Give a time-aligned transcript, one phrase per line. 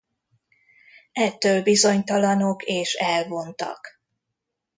[1.11, 4.01] Ettől bizonytalanok és elvontak.